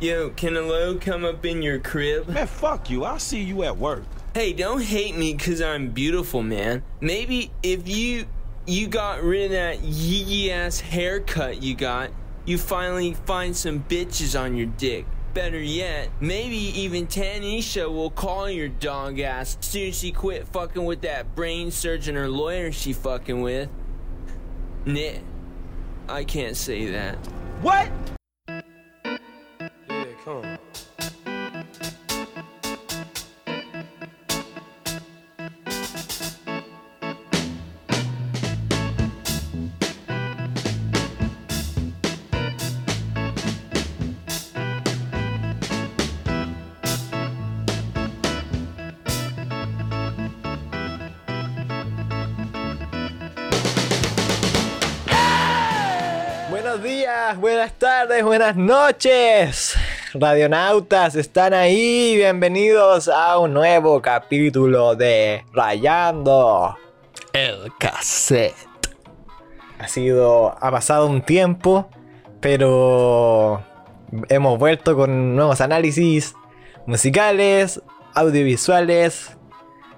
[0.00, 2.28] Yo, can a load come up in your crib?
[2.28, 3.02] Man, fuck you.
[3.02, 4.04] I'll see you at work.
[4.32, 6.84] Hey, don't hate me cause I'm beautiful, man.
[7.00, 8.26] Maybe if you
[8.64, 12.10] you got rid of that yee ass haircut you got,
[12.44, 15.04] you finally find some bitches on your dick.
[15.34, 20.84] Better yet, maybe even Tanisha will call your dog ass soon as she quit fucking
[20.84, 23.68] with that brain surgeon or lawyer she fucking with.
[24.84, 25.18] Nah,
[26.08, 27.16] I can't say that.
[27.62, 27.90] What?
[58.22, 59.76] Buenas noches.
[60.12, 62.14] Radionautas están ahí.
[62.16, 66.76] Bienvenidos a un nuevo capítulo de Rayando
[67.32, 68.54] el cassette.
[69.78, 71.88] Ha sido, ha pasado un tiempo,
[72.40, 73.62] pero
[74.28, 76.34] hemos vuelto con nuevos análisis
[76.86, 77.80] musicales,
[78.14, 79.36] audiovisuales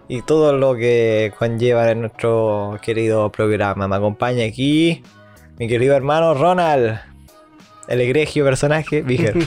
[0.09, 3.89] y todo lo que conlleva en nuestro querido programa.
[3.89, 5.03] Me acompaña aquí
[5.59, 6.99] mi querido hermano Ronald,
[7.91, 9.35] el egregio personaje, Viger.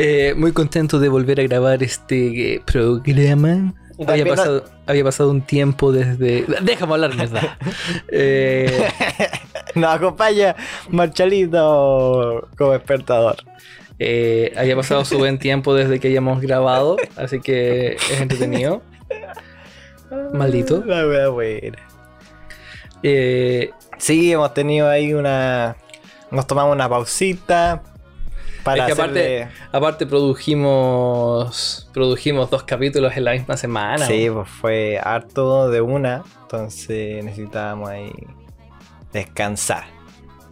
[0.00, 3.74] Eh, muy contento de volver a grabar este eh, programa.
[3.94, 6.44] Había También no- pasado, había pasado un tiempo desde.
[6.62, 7.58] Déjame hablar, mierda.
[8.12, 8.88] Eh,
[9.74, 10.54] Nos acompaña
[10.90, 13.36] Marchalito como espectador.
[13.98, 18.82] eh, había pasado su buen tiempo desde que hayamos grabado, así que es entretenido.
[20.32, 20.84] Maldito.
[20.86, 21.78] La wea buena.
[23.02, 25.76] Eh, Sí, hemos tenido ahí una.
[26.30, 27.82] Nos tomamos una pausita.
[28.64, 34.06] Para es que aparte, hacerle- aparte produjimos produjimos dos capítulos en la misma semana.
[34.06, 36.22] Sí, pues fue harto de una.
[36.42, 38.12] Entonces necesitábamos ahí
[39.12, 39.84] descansar.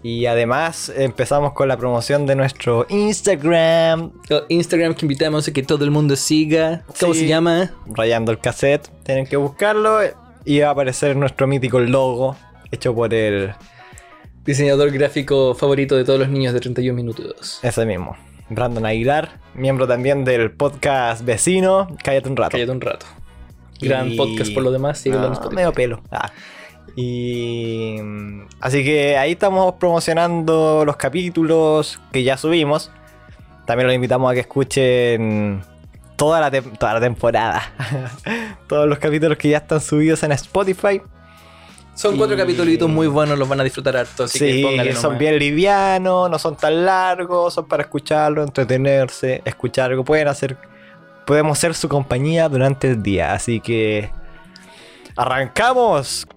[0.03, 4.13] Y además empezamos con la promoción de nuestro Instagram,
[4.49, 6.85] Instagram que invitamos a que todo el mundo siga.
[7.01, 7.21] ¿Cómo Sí.
[7.21, 7.73] se llama?
[7.87, 8.89] rayando el cassette.
[9.03, 9.99] Tienen que buscarlo
[10.45, 12.37] y va a aparecer nuestro mítico logo
[12.71, 13.53] hecho por el
[14.47, 17.59] Diseñador gráfico favorito de todos los niños de 31 minutos.
[17.63, 18.17] ese mismo,
[18.49, 21.89] Brandon Aguilar, miembro también del podcast vecino.
[22.03, 22.53] Cállate un rato.
[22.53, 23.07] Cállate un rato.
[23.81, 25.55] Gran Y- podcast por lo demás, en No, Spotify.
[25.57, 26.01] medio pelo.
[26.11, 26.31] Ah.
[26.95, 27.97] Y
[28.61, 32.91] así que ahí estamos promocionando los capítulos que ya subimos.
[33.67, 35.63] También los invitamos a que escuchen
[36.17, 37.63] toda la, toda la temporada.
[38.69, 41.01] Todos los capítulos que ya están subidos en Spotify.
[41.97, 45.03] Son cuatro capítulos muy buenos, los van a disfrutar harto, así que sí, póngale son
[45.03, 45.19] nomás.
[45.19, 50.05] bien livianos, no son tan largos, son para escucharlo, entretenerse, escuchar algo.
[50.05, 50.59] Pueden hacer,
[51.27, 53.33] podemos ser su compañía durante el día.
[53.33, 54.11] Así que
[55.17, 56.29] arrancamos.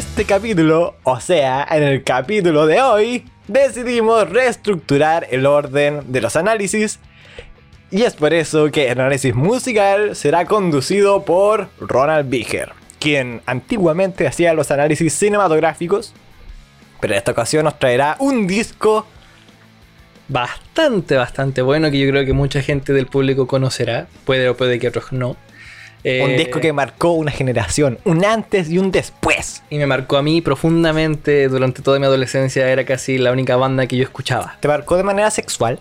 [0.00, 6.36] Este capítulo, o sea, en el capítulo de hoy, decidimos reestructurar el orden de los
[6.36, 7.00] análisis.
[7.90, 14.26] Y es por eso que el análisis musical será conducido por Ronald Biger, quien antiguamente
[14.26, 16.14] hacía los análisis cinematográficos,
[17.02, 19.06] pero en esta ocasión nos traerá un disco
[20.28, 24.06] Bastante, bastante bueno que yo creo que mucha gente del público conocerá.
[24.24, 25.36] Puede o puede que otros no.
[26.02, 29.62] Un Eh, disco que marcó una generación, un antes y un después.
[29.68, 32.68] Y me marcó a mí profundamente durante toda mi adolescencia.
[32.70, 34.56] Era casi la única banda que yo escuchaba.
[34.60, 35.78] Te marcó de manera sexual,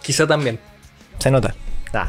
[0.00, 0.58] Quizá también.
[1.18, 1.54] se nota.
[1.92, 2.08] Ah,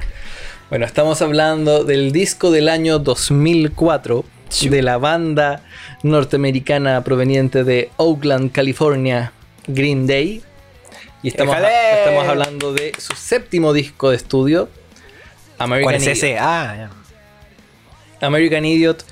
[0.70, 4.24] Bueno, estamos hablando del disco del año 2004
[4.62, 5.64] de la banda
[6.04, 9.34] norteamericana proveniente de Oakland, California,
[9.68, 10.42] Green Day.
[11.22, 11.56] Y estamos,
[12.28, 14.70] hablando de su séptimo disco de estudio,
[15.58, 16.38] American ¿Cuál es ese?
[16.40, 16.90] Ah, ya.
[18.24, 19.06] American Idiot,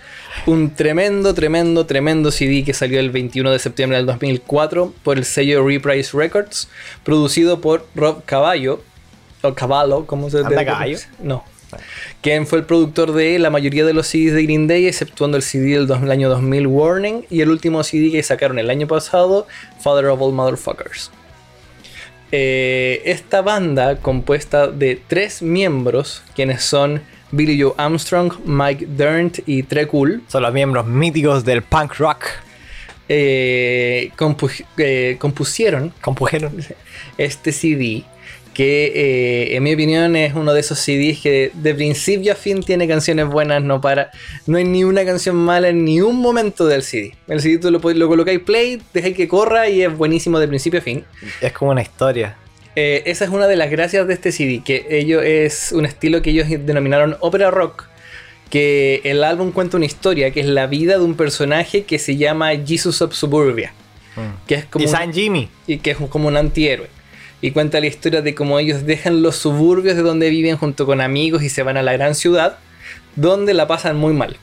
[0.46, 5.26] un tremendo, tremendo, tremendo CD que salió el 21 de septiembre del 2004 por el
[5.26, 6.68] sello Reprise Records,
[7.04, 8.82] producido por Rob Caballo,
[9.42, 10.98] o Cavallo, ¿cómo se ¿Anda te- caballo?
[11.22, 11.44] No.
[12.22, 15.44] Quien fue el productor de la mayoría de los CDs de Green Day, exceptuando el
[15.44, 18.88] CD del, dos- del año 2000 Warning y el último CD que sacaron el año
[18.88, 19.48] pasado,
[19.80, 21.12] Father of All Motherfuckers.
[22.34, 29.64] Eh, esta banda, compuesta de tres miembros, quienes son Billy Joe Armstrong, Mike Dirnt y
[29.64, 32.26] Trey Cool, Son los miembros míticos del punk rock.
[33.10, 35.94] eh, compu- eh, compusieron
[37.18, 38.04] este CD
[38.54, 42.62] que eh, en mi opinión es uno de esos CDs que de principio a fin
[42.62, 44.12] tiene canciones buenas, no para,
[44.46, 47.16] no hay ni una canción mala en ni un momento del CD.
[47.30, 50.80] El CD tú lo, lo colocáis play, dejáis que corra y es buenísimo de principio
[50.80, 51.06] a fin.
[51.40, 52.36] Es como una historia.
[52.76, 56.22] Eh, esa es una de las gracias de este CD, que ello es un estilo
[56.22, 57.86] que ellos denominaron ópera rock,
[58.50, 62.16] que el álbum cuenta una historia, que es la vida de un personaje que se
[62.18, 63.74] llama Jesus of Suburbia,
[64.16, 64.46] Mm.
[64.48, 65.50] que es como y un- San Jimmy.
[65.68, 66.88] y que es como un antihéroe.
[67.42, 71.02] Y cuenta la historia de cómo ellos dejan los suburbios de donde viven junto con
[71.02, 72.58] amigos y se van a la gran ciudad,
[73.16, 74.38] donde la pasan muy mal.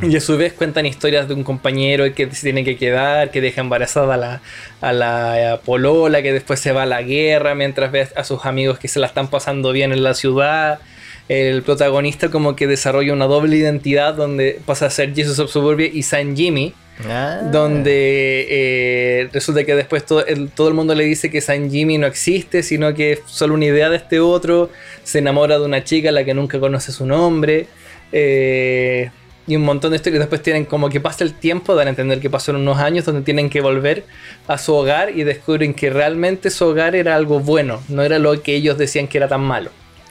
[0.00, 3.40] Y a su vez cuentan historias de un compañero que se tiene que quedar, que
[3.40, 4.40] deja embarazada a la,
[4.80, 8.78] a la polola, que después se va a la guerra mientras ve a sus amigos
[8.78, 10.80] que se la están pasando bien en la ciudad.
[11.28, 15.88] El protagonista como que desarrolla una doble identidad donde pasa a ser Jesus of Suburbia
[15.92, 16.74] y San Jimmy,
[17.08, 17.40] Ah.
[17.50, 21.98] donde eh, resulta que después todo el, todo el mundo le dice que San Jimmy
[21.98, 24.70] no existe, sino que es solo una idea de este otro,
[25.02, 27.66] se enamora de una chica a la que nunca conoce su nombre,
[28.12, 29.10] eh,
[29.46, 30.20] y un montón de historias.
[30.20, 33.22] Después tienen como que pasa el tiempo, dan a entender que pasaron unos años donde
[33.22, 34.04] tienen que volver
[34.46, 38.40] a su hogar y descubren que realmente su hogar era algo bueno, no era lo
[38.42, 39.70] que ellos decían que era tan malo.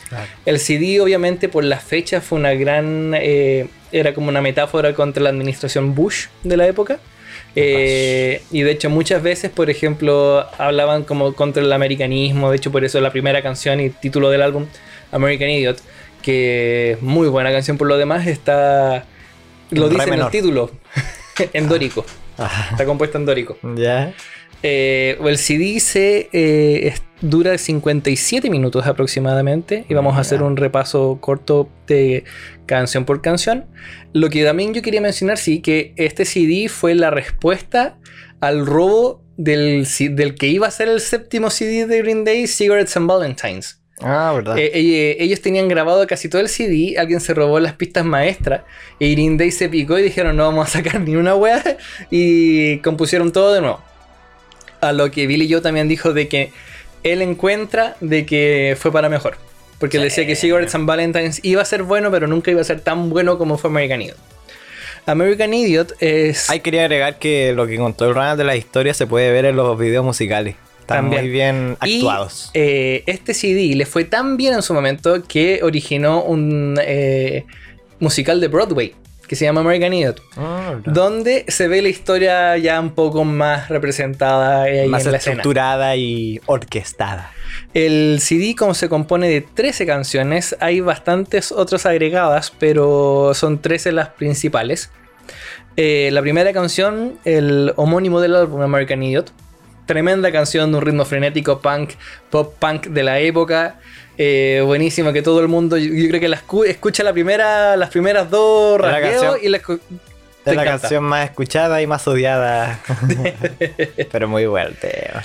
[0.10, 0.26] Claro.
[0.46, 3.14] El CD, obviamente, por las fechas, fue una gran.
[3.16, 7.00] eh, era como una metáfora contra la administración Bush de la época.
[7.56, 12.50] Eh, y de hecho, muchas veces, por ejemplo, hablaban como contra el americanismo.
[12.50, 14.68] De hecho, por eso la primera canción y título del álbum,
[15.12, 15.82] American Idiot,
[16.22, 19.06] que es muy buena canción por lo demás, está.
[19.72, 20.72] Lo dice en el título,
[21.54, 22.06] en dórico.
[22.38, 23.58] Ah, Está compuesta en dórico.
[23.76, 24.14] ya.
[24.64, 25.82] Eh, el CD
[26.34, 32.26] eh, dura 57 minutos aproximadamente y vamos a hacer un repaso corto de
[32.68, 33.66] canción por canción.
[34.14, 37.98] Lo que también yo quería mencionar, sí, que este CD fue la respuesta
[38.40, 42.96] al robo del, del que iba a ser el séptimo CD de Green Day, Cigarettes
[42.98, 43.81] and Valentines.
[44.02, 44.58] Ah, verdad.
[44.58, 48.62] Eh, eh, ellos tenían grabado casi todo el CD, alguien se robó las pistas maestras
[49.00, 51.78] y Green Day se picó y dijeron no vamos a sacar ni una wea
[52.10, 53.82] y compusieron todo de nuevo.
[54.82, 56.52] A lo que Billy Joe también dijo de que
[57.04, 59.38] él encuentra de que fue para mejor.
[59.80, 62.64] Porque él decía que Cigarettes and Valentines iba a ser bueno, pero nunca iba a
[62.64, 64.18] ser tan bueno como fue American Idiot.
[65.08, 66.50] American Idiot es...
[66.50, 69.46] Ahí quería agregar que lo que contó el Ronald de la historia se puede ver
[69.46, 70.56] en los videos musicales.
[70.92, 71.22] Están También.
[71.24, 72.52] muy bien Y, actuados.
[72.54, 77.46] eh, este CD le fue tan bien en su momento que originó un eh,
[78.00, 78.96] musical de Broadway
[79.28, 80.22] que se llama American Idiot,
[80.86, 85.36] donde se ve la historia ya un poco más representada ahí Más en la escena.
[85.38, 87.32] estructurada y orquestada.
[87.74, 93.94] El CD, como se compone de 13 canciones, hay bastantes otras agregadas, pero son 13
[93.94, 94.90] las principales.
[95.78, 99.32] Eh, la primera canción, el homónimo del álbum American Idiot.
[99.96, 101.90] Tremenda canción de un ritmo frenético punk,
[102.30, 103.76] pop punk de la época.
[104.18, 107.76] Eh, buenísimo que todo el mundo, yo, yo creo que la escu- escucha la primera,
[107.76, 109.66] las primeras dos rasgueos y la Es
[110.46, 110.80] la encanta.
[110.80, 112.80] canción más escuchada y más odiada.
[114.14, 115.24] Pero muy buena el tema.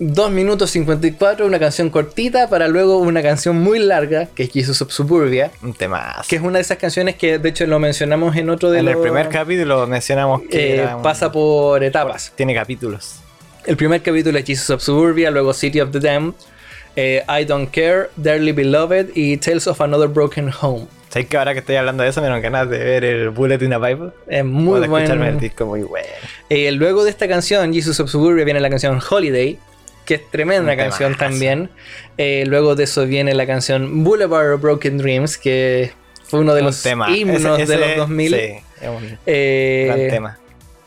[0.00, 4.82] 2 minutos 54, una canción cortita para luego una canción muy larga, que es Jesus
[4.82, 5.52] of Suburbia.
[5.62, 6.16] Un tema.
[6.28, 8.88] Que es una de esas canciones que de hecho lo mencionamos en otro de En
[8.88, 12.32] el los- primer capítulo mencionamos que eh, un- pasa por etapas.
[12.34, 13.20] tiene capítulos.
[13.68, 16.32] El primer capítulo es Jesus of Suburbia, luego City of the Damned,
[16.96, 20.86] eh, I Don't Care, Dearly Beloved y Tales of Another Broken Home.
[21.10, 23.62] ¿Sabes que ahora que estoy hablando de eso me dan ganas de ver el Bullet
[23.62, 24.10] in a Bible?
[24.26, 25.38] Es muy O de escucharme el bueno.
[25.40, 26.06] disco muy bueno.
[26.48, 29.58] Eh, luego de esta canción, Jesus of Suburbia, viene la canción Holiday,
[30.06, 31.30] que es tremenda Un canción temazo.
[31.30, 31.68] también.
[32.16, 35.92] Eh, luego de eso viene la canción Boulevard of Broken Dreams, que
[36.24, 37.14] fue uno de Un los tema.
[37.14, 38.30] himnos Ese- de los 2000.
[38.34, 38.36] Sí,
[38.80, 40.38] es un Eh, gran tema.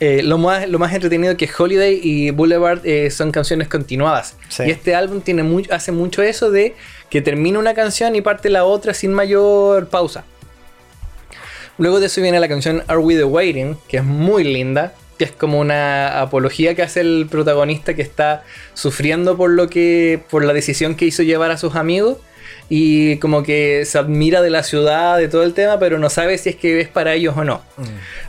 [0.04, 4.36] Eh, lo, más, lo más entretenido que Holiday y Boulevard eh, son canciones continuadas.
[4.50, 4.64] Sí.
[4.66, 6.74] Y este álbum tiene hace mucho eso de
[7.12, 10.24] que termina una canción y parte la otra sin mayor pausa.
[11.78, 15.26] Luego de eso viene la canción Are We the Waiting, que es muy linda, que
[15.26, 18.44] es como una apología que hace el protagonista que está
[18.74, 22.18] sufriendo por lo que por la decisión que hizo llevar a sus amigos
[22.74, 26.38] y como que se admira de la ciudad, de todo el tema, pero no sabe
[26.38, 27.62] si es que es para ellos o no.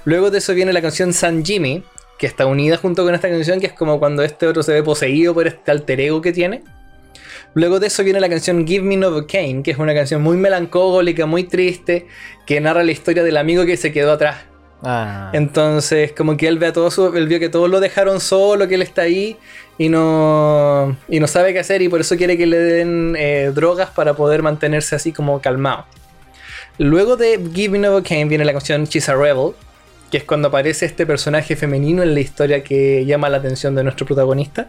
[0.04, 1.84] Luego de eso viene la canción San Jimmy,
[2.18, 4.82] que está unida junto con esta canción, que es como cuando este otro se ve
[4.82, 6.64] poseído por este alter ego que tiene.
[7.54, 11.24] Luego de eso viene la canción Give Me Novocaine, que es una canción muy melancólica,
[11.24, 12.08] muy triste,
[12.44, 14.38] que narra la historia del amigo que se quedó atrás.
[14.82, 18.66] Ah, Entonces, como que él ve a todos, él vio que todos lo dejaron solo,
[18.66, 19.36] que él está ahí
[19.78, 23.52] y no, y no sabe qué hacer y por eso quiere que le den eh,
[23.54, 25.84] drogas para poder mantenerse así como calmado.
[26.78, 29.52] Luego de Give Me Novocaine viene la canción She's a Rebel,
[30.10, 33.84] que es cuando aparece este personaje femenino en la historia que llama la atención de
[33.84, 34.68] nuestro protagonista.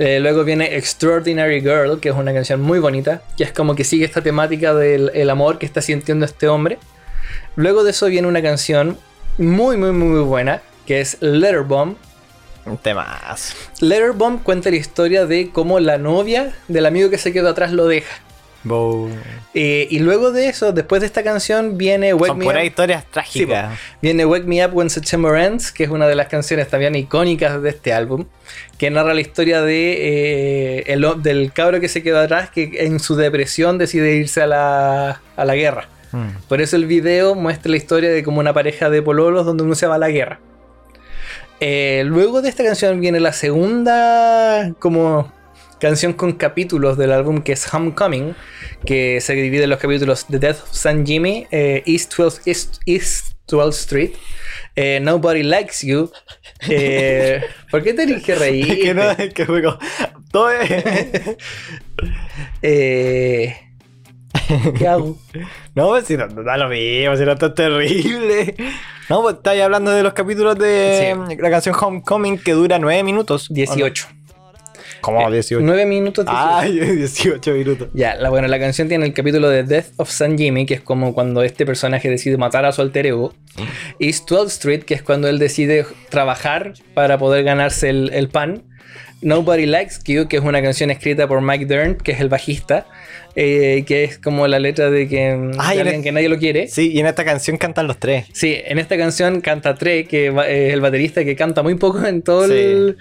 [0.00, 3.84] Eh, luego viene Extraordinary Girl, que es una canción muy bonita, que es como que
[3.84, 6.78] sigue esta temática del el amor que está sintiendo este hombre.
[7.58, 8.96] Luego de eso viene una canción
[9.36, 11.96] muy, muy, muy, muy buena, que es Letterbomb.
[12.64, 13.52] Un temazo.
[13.80, 17.88] Letterbomb cuenta la historia de cómo la novia del amigo que se quedó atrás lo
[17.88, 18.20] deja.
[19.54, 22.64] Eh, y luego de eso, después de esta canción, viene Wake Son Me Up.
[22.64, 23.76] historias Sí, trágicas.
[24.00, 27.60] Viene Wake Me Up When September Ends, que es una de las canciones también icónicas
[27.60, 28.26] de este álbum,
[28.78, 33.00] que narra la historia de, eh, el del cabro que se quedó atrás, que en
[33.00, 35.88] su depresión decide irse a la, a la guerra.
[36.12, 36.28] Mm.
[36.48, 39.74] Por eso el video muestra la historia de como una pareja de pololos donde uno
[39.74, 40.40] se va a la guerra.
[41.60, 45.32] Eh, luego de esta canción viene la segunda como
[45.80, 48.34] canción con capítulos del álbum que es Homecoming,
[48.84, 52.76] que se divide en los capítulos The Death of San Jimmy, eh, East, 12, East,
[52.86, 54.10] East 12 Street,
[54.76, 56.10] eh, Nobody Likes You.
[56.68, 58.80] eh, ¿Por qué tenés que reír?
[58.80, 59.44] Que no, que
[60.30, 60.68] Todo es-
[62.62, 63.56] Eh,
[64.76, 65.16] ¿Qué hago?
[65.74, 68.56] No, pues si no, da lo mismo, si no está terrible.
[69.08, 73.48] No, pues estáis hablando de los capítulos de la canción Homecoming que dura 9 minutos.
[73.48, 73.54] ¿o no?
[73.54, 74.08] 18.
[75.00, 75.64] ¿Cómo 18?
[75.64, 76.24] 9 minutos.
[76.24, 76.48] 18.
[76.50, 77.88] Ay, 18 minutos.
[77.94, 80.80] Ya, la, bueno, la canción tiene el capítulo de Death of San Jimmy, que es
[80.80, 83.32] como cuando este personaje decide matar a su alter ego.
[84.00, 88.64] East 12 Street, que es cuando él decide trabajar para poder ganarse el, el pan.
[89.20, 92.86] Nobody Likes You, que es una canción escrita por Mike Dern, que es el bajista,
[93.40, 96.38] eh, que es como la letra de que mm, de en alguien que nadie lo
[96.38, 96.66] quiere.
[96.66, 98.26] Sí, y en esta canción cantan los tres.
[98.32, 102.22] Sí, en esta canción canta Trey, que es el baterista que canta muy poco en
[102.22, 102.52] todo Sí.
[102.54, 102.96] el-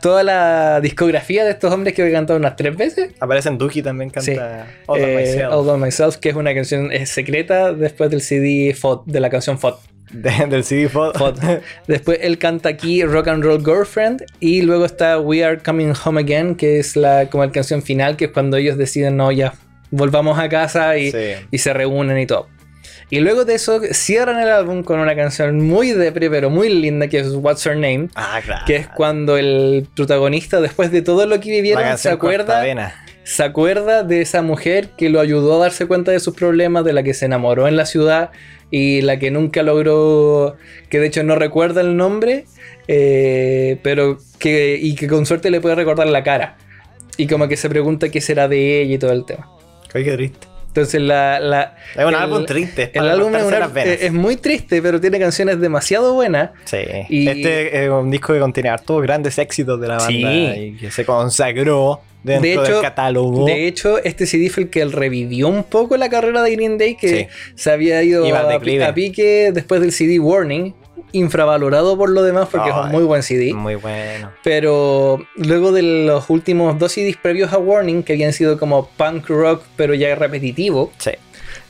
[0.00, 3.10] toda la discografía de estos hombres que he cantado unas tres veces.
[3.20, 4.72] Aparece en Duki también canta Sí.
[4.86, 5.52] All Eh, Myself.
[5.52, 9.58] All By Myself, que es una canción secreta después del CD FOD, de la canción
[9.58, 9.74] FOD.
[10.12, 11.16] De- del CD Fod.
[11.16, 11.36] FOD.
[11.86, 16.20] después él canta aquí Rock and Roll Girlfriend y luego está We Are Coming Home
[16.22, 19.54] Again, que es la como la canción final, que es cuando ellos deciden, no, ya,
[19.92, 21.18] volvamos a casa y, Sí.
[21.52, 22.48] y se reúnen y todo.
[23.10, 27.08] Y luego de eso cierran el álbum con una canción muy depre, pero muy linda,
[27.08, 28.64] que es What's Her Name, Ah, claro.
[28.66, 32.64] que es cuando el protagonista, después de todo lo que vivieron, se acuerda
[33.24, 36.92] se acuerda de esa mujer que lo ayudó a darse cuenta de sus problemas, de
[36.92, 38.30] la que se enamoró en la ciudad
[38.70, 40.56] y la que nunca logró,
[40.88, 42.46] que de hecho no recuerda el nombre,
[42.88, 46.56] eh, pero que, y que con suerte le puede recordar la cara.
[47.16, 49.48] Y como que se pregunta qué será de ella y todo el tema.
[49.94, 50.46] Ay, qué triste.
[50.68, 51.38] Entonces la...
[51.38, 52.84] la Es un el- álbum triste.
[52.84, 56.50] es El álbum es, muy triste, pero tiene canciones demasiado buenas.
[56.64, 56.78] Sí.
[57.10, 60.60] y- Este es un disco que contiene hartos grandes éxitos de la banda Sí.
[60.60, 63.44] y que se consagró dentro De hecho- del catálogo.
[63.44, 66.94] De hecho, este CD fue el que revivió un poco la carrera de Green Day,
[66.94, 67.26] que Sí.
[67.54, 70.72] se había ido a, a pique después del CD Warning,
[71.12, 73.52] infravalorado por lo demás porque es un muy buen CD.
[73.54, 74.30] Muy bueno.
[74.42, 79.28] Pero luego de los últimos dos CDs previos a Warning, que habían sido como punk
[79.28, 81.12] rock, pero ya repetitivo, Sí.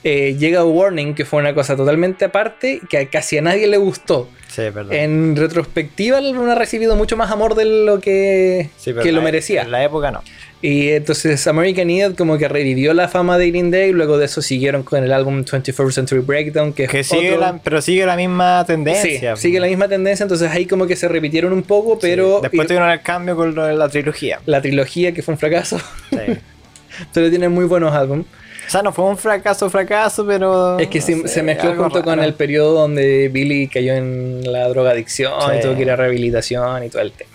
[0.04, 4.28] Eh, llega Warning, que fue una cosa totalmente aparte, que casi a nadie le gustó.
[4.49, 4.92] Sí, perdón.
[4.92, 9.18] En retrospectiva, el álbum ha recibido mucho más amor de lo que, Sí, que lo
[9.18, 9.62] la- merecía.
[9.62, 10.23] En la época no.
[10.61, 14.42] Y entonces American Idiot como que revivió la fama de Green Day, luego de eso
[14.42, 18.04] siguieron con el álbum 21st Century Breakdown, que, Que es sigue otro- la, pero sigue
[18.06, 19.37] la misma Sí, tendencia.
[19.37, 22.42] sigue la misma tendencia, entonces ahí como que se repitieron un poco, pero Sí.
[22.42, 24.40] Después y- tuvieron el cambio con la trilogía.
[24.47, 25.78] la trilogía que fue un fracaso,
[26.11, 26.16] Sí.
[27.14, 28.26] pero tienen muy buenos álbumes.
[28.66, 30.78] O sea, no fue un fracaso, fracaso, pero.
[30.78, 32.28] Es que no se, sé, se mezcló junto con raro.
[32.28, 35.57] el periodo donde Billy cayó en la drogadicción Sí.
[35.59, 37.31] y tuvo que ir a rehabilitación y todo el tema.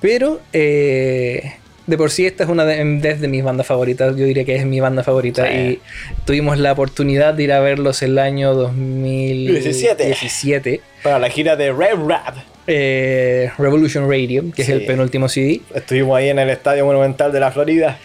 [0.00, 1.52] Pero eh,
[1.86, 4.66] de por sí esta es una de, desde mis bandas favoritas, yo diría que es
[4.66, 5.52] mi banda favorita Sí.
[5.54, 5.80] y
[6.24, 10.80] tuvimos la oportunidad de ir a verlos el año 2017.
[11.02, 12.36] Para la gira de Red Rap.
[12.68, 14.70] eh, Revolution Radio, que Sí.
[14.70, 15.60] es el penúltimo CD.
[15.74, 17.98] Estuvimos ahí en el Estadio Monumental de la Florida.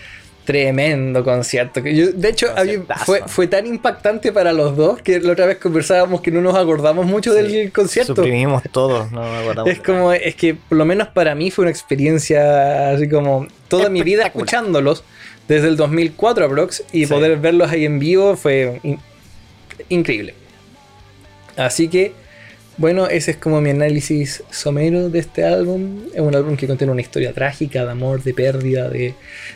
[0.48, 1.82] Tremendo concierto.
[1.82, 2.48] yo- de hecho,
[3.06, 6.56] fue, fue tan impactante para los dos que la otra vez conversábamos que no nos
[6.56, 8.16] acordamos mucho del concierto.
[8.16, 9.70] Suprimimos todo, no me acordamos.
[9.70, 13.90] Es como, es que por lo menos para mí fue una experiencia así como toda
[13.90, 15.04] mi vida escuchándolos
[15.50, 17.12] desde el 2004 aprox y Sí.
[17.14, 19.00] poder verlos ahí en vivo fue in-
[19.90, 20.34] increíble.
[21.58, 22.14] Así que,
[22.78, 26.02] bueno, ese es como mi análisis somero de este álbum.
[26.14, 29.14] Es un álbum que contiene una historia trágica de amor, de pérdida, de,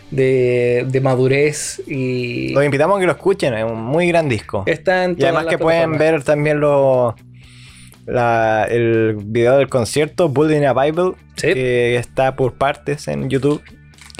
[0.09, 4.63] de, de madurez y Los invitamos a que lo escuchen, es un muy gran disco.
[4.65, 7.15] está en Y además que pueden ver también lo,
[8.05, 11.53] la- el video del concierto, Building a Bible, Sí.
[11.53, 13.61] que está por partes en YouTube.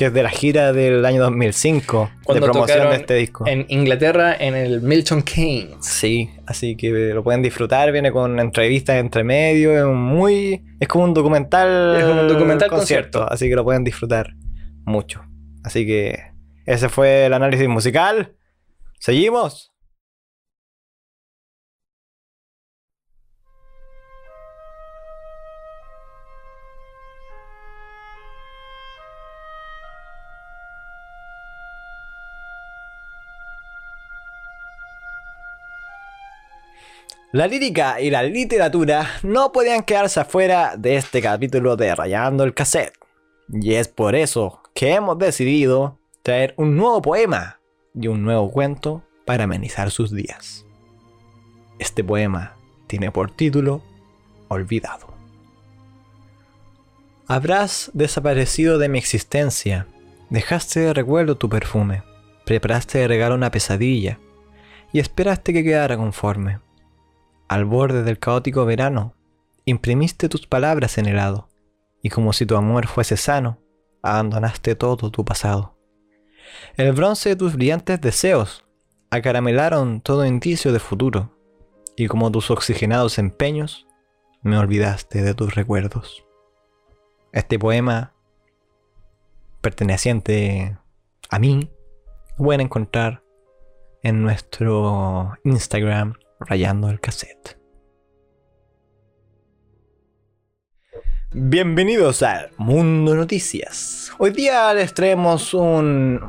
[0.02, 3.46] Que es de la gira del año 2005 Cuando de promoción de este disco.
[3.46, 5.76] En Inglaterra, en el Milton Keynes.
[5.82, 11.04] Sí, así que lo pueden disfrutar, viene con entrevistas entre medio, es muy es como
[11.04, 13.32] un documental Es un documental concierto.
[13.32, 14.34] así que lo pueden disfrutar
[14.86, 15.22] mucho.
[15.64, 16.18] Así que
[16.66, 18.34] ese fue el análisis musical.
[18.98, 19.71] Seguimos.
[37.34, 42.54] La lírica y la literatura no podían quedarse afuera de este capítulo de Rayando el
[42.54, 42.98] Cassette.
[43.48, 47.62] Y es por eso que hemos decidido traer un nuevo poema
[47.96, 50.66] y un nuevo cuento para amenizar sus días.
[51.80, 52.58] Este poema
[52.88, 53.82] tiene por título
[54.50, 55.08] Olvidado.
[57.28, 59.88] Habrás desaparecido de mi existencia,
[60.30, 62.04] dejaste de recuerdo tu perfume,
[62.46, 64.20] preparaste de regalo una pesadilla
[64.92, 66.60] y esperaste que quedara conforme.
[67.52, 69.14] Al borde del caótico verano,
[69.66, 71.50] imprimiste tus palabras en helado,
[72.02, 73.60] y como si tu amor fuese sano,
[74.02, 75.76] abandonaste todo tu pasado.
[76.78, 78.64] El bronce de tus brillantes deseos
[79.10, 81.36] acaramelaron todo indicio de futuro,
[81.98, 83.86] y como tus oxigenados empeños,
[84.44, 86.24] me olvidaste de tus recuerdos.
[87.34, 88.14] Este poema,
[89.60, 90.78] perteneciente
[91.30, 91.70] a mí,
[92.38, 93.24] lo pueden encontrar
[94.04, 96.14] en nuestro Instagram
[96.46, 97.58] rayando el cassette.
[101.34, 104.12] Bienvenidos al Mundo Noticias.
[104.18, 106.20] Hoy día les traemos un-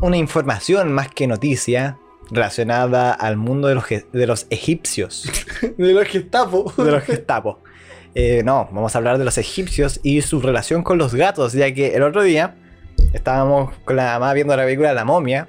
[0.00, 1.98] una información más que noticia
[2.30, 5.24] relacionada al mundo de los, de los egipcios.
[5.78, 6.72] De los Gestapo.
[6.76, 7.60] De los Gestapo.
[8.14, 11.72] Eh, no, vamos a hablar de los egipcios y su relación con los gatos, ya
[11.72, 12.56] que el otro día
[13.12, 15.48] estábamos con la mamá viendo la película La momia.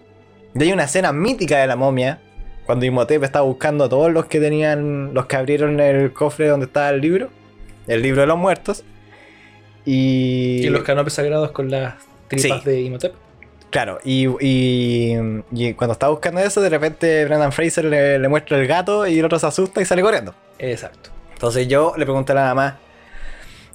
[0.54, 2.22] Y hay una escena mítica de la momia
[2.68, 6.68] cuando Imhotep estaba buscando a todos los que tenían, los que abrieron el cofre donde
[6.68, 7.30] estaba el libro,
[7.88, 8.84] el libro de los muertos.
[9.86, 11.96] Y, Y los canapés sagrados con las
[12.28, 12.70] tripas Sí.
[12.70, 13.14] de Imhotep.
[13.70, 15.18] Claro, y, y,
[15.52, 19.20] y cuando estaba buscando eso, de repente Brendan Fraser le, le muestra el gato y
[19.20, 20.34] el otro se asusta y sale corriendo.
[20.60, 21.10] Exacto.
[21.34, 22.80] Entonces yo le pregunté a la mamá,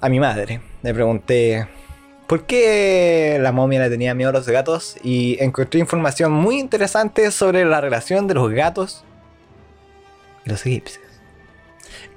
[0.01, 1.67] a mi madre, le pregunté
[2.33, 7.31] por qué la momia le tenía miedo a los gatos y encontré información muy interesante
[7.31, 9.05] sobre la relación de los gatos
[10.47, 11.05] y los egipcios.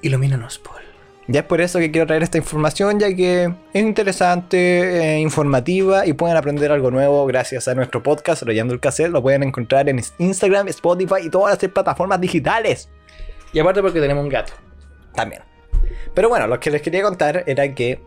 [0.01, 0.83] Ilumínanos, Paul.
[1.27, 6.07] Ya es por eso que quiero traer esta información, ya que es interesante, eh, informativa
[6.07, 9.11] y pueden aprender algo nuevo gracias a nuestro podcast Rayando el Cassette.
[9.11, 12.87] Lo pueden encontrar en Instagram, Spotify y todas las plataformas digitales.
[13.51, 14.53] Y aparte porque tenemos un gato.
[15.13, 15.41] También.
[16.13, 17.99] Pero bueno, lo que les quería contar era que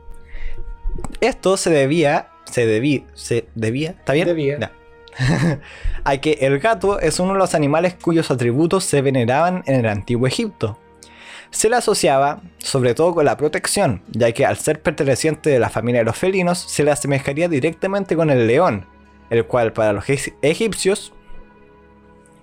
[1.21, 4.27] esto se debía, se debía, se debía, ¿está bien?
[4.29, 4.73] Debía.
[6.05, 9.87] A que el gato es uno de los animales cuyos atributos se veneraban en el
[9.87, 10.79] antiguo Egipto.
[11.51, 15.71] Se le asociaba sobre todo con la protección, ya que al ser perteneciente de la
[15.71, 18.87] familia de los felinos se le asemejaría directamente con el león,
[19.31, 21.13] el cual para los egip- egipcios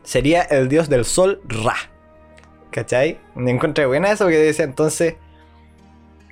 [0.04, 1.76] sería el dios del sol Ra.
[2.72, 3.20] ¿Cachai?
[3.36, 5.15] Me encontré buena eso que decía entonces,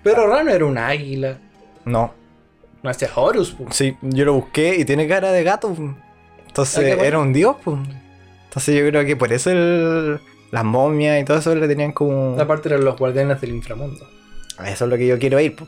[0.04, 1.38] Pero Rano era un águila.
[1.86, 2.14] No,
[2.82, 3.66] No es Horus, pu.
[3.72, 5.74] Sí, yo lo busqué y tiene cara de gato.
[6.48, 7.04] Entonces Ah, bueno.
[7.04, 7.56] era un dios.
[8.46, 10.20] Entonces yo creo que por eso el-
[10.52, 12.40] las momias y todo eso le tenían como...
[12.40, 14.06] Aparte eran los guardianes del inframundo.
[14.66, 15.56] Eso es lo que yo quiero ir.
[15.56, 15.66] pu.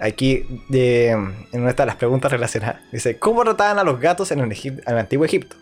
[0.00, 2.80] Aquí de, en una de las preguntas relacionadas.
[2.92, 5.56] Dice, ¿cómo trataban a los gatos en el, en el antiguo Egipto?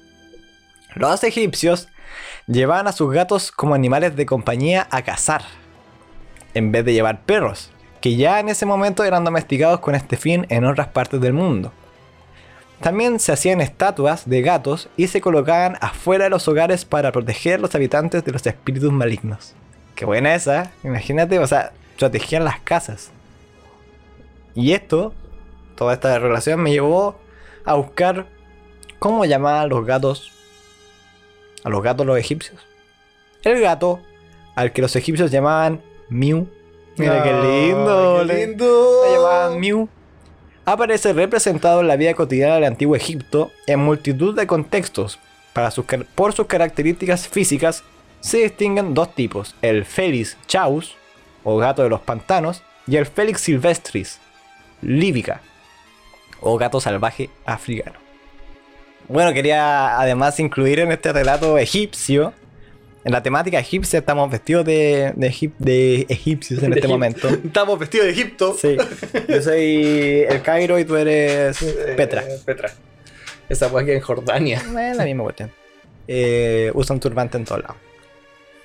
[0.94, 1.88] Los egipcios
[2.46, 5.42] llevaban a sus gatos como animales de compañía a cazar,
[6.54, 10.46] en vez de llevar perros, que ya en ese momento eran domesticados con este fin
[10.48, 11.72] en otras partes del mundo.
[12.80, 17.54] También se hacían estatuas de gatos y se colocaban afuera de los hogares para proteger
[17.54, 19.54] a los habitantes de los espíritus malignos.
[19.94, 23.10] Qué buena esa, imagínate, o sea, protegían las casas.
[24.54, 25.14] Y esto,
[25.74, 27.18] toda esta relación me llevó
[27.64, 28.26] a buscar
[28.98, 30.32] cómo llamaban los gatos,
[31.64, 32.60] a los gatos los egipcios.
[33.42, 34.00] El gato,
[34.54, 36.48] al que los egipcios llamaban Miu.
[36.98, 39.02] Mira qué lindo, qué lindo.
[39.12, 39.88] llamaban Miu.
[40.64, 45.18] Aparece representado en la vida cotidiana del antiguo Egipto en multitud de contextos.
[45.52, 47.84] Para sus por sus características físicas
[48.20, 50.96] se distinguen dos tipos, el Felis chaus,
[51.44, 54.18] o gato de los pantanos, y el Felix silvestris,
[54.82, 55.40] líbica,
[56.40, 57.98] o gato salvaje africano.
[59.08, 62.32] Bueno, quería además incluir en este relato egipcio
[63.06, 67.28] en la temática egipcia estamos vestidos de, de, egip- de egipcios en De este momento.
[67.44, 68.56] Estamos vestidos de Egipto.
[68.60, 68.76] Sí.
[69.28, 72.24] Yo soy el Cairo y tú eres Eh, Petra.
[72.44, 72.70] Petra.
[73.48, 74.60] Esa pues aquí en Jordania.
[74.76, 75.52] Eh, la misma cuestión.
[76.08, 77.76] Eh, usan turbante en todos lados.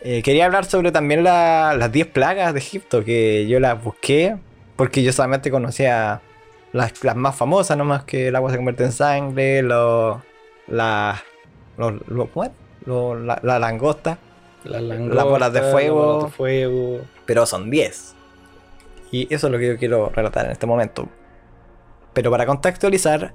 [0.03, 4.37] Eh, quería hablar sobre también la- las 10 plagas de Egipto, que yo las busqué,
[4.75, 6.21] porque yo solamente conocía
[6.73, 10.23] las, las más famosas, nomás que el agua se convierte en sangre, lo,
[10.67, 11.23] la,
[11.77, 12.51] lo- lo- ¿cómo es?
[12.87, 14.17] Lo- la, la langosta,
[14.63, 15.97] Las Las bolas de fuego.
[15.99, 17.01] Las bolas de fuego.
[17.25, 18.15] pero son 10.
[19.11, 21.09] Y eso es lo que yo quiero relatar en este momento.
[22.13, 23.33] Pero para contextualizar,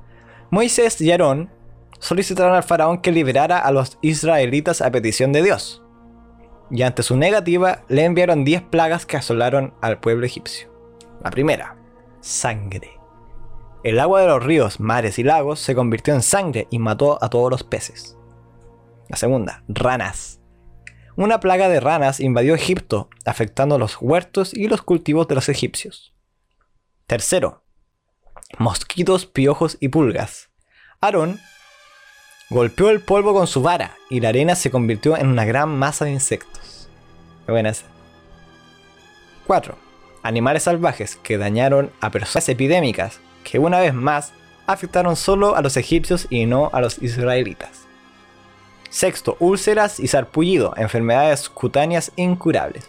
[0.50, 1.50] Moisés y Aarón
[1.98, 5.82] solicitaron al faraón que liberara a los israelitas a petición de Dios.
[6.70, 10.68] Y ante su negativa, le enviaron 10 plagas que asolaron al pueblo egipcio.
[11.22, 11.76] La primera,
[12.20, 12.90] sangre.
[13.84, 17.30] El agua de los ríos, mares y lagos se convirtió en sangre y mató a
[17.30, 18.16] todos los peces.
[19.08, 20.40] La segunda, ranas.
[21.16, 26.12] Una plaga de ranas invadió Egipto, afectando los huertos y los cultivos de los egipcios.
[27.06, 27.64] Tercero,
[28.58, 30.50] mosquitos, piojos y pulgas.
[31.00, 31.40] Aarón
[32.50, 36.04] golpeó el polvo con su vara y la arena se convirtió en una gran masa
[36.04, 36.90] de insectos.
[37.46, 37.86] Qué buena esa.
[39.46, 39.74] 4.
[40.22, 44.34] Animales salvajes que dañaron a personas epidémicas que una vez más
[44.66, 47.85] afectaron solo a los egipcios y no a los israelitas.
[48.96, 52.88] Sexto, úlceras y sarpullido, enfermedades cutáneas incurables.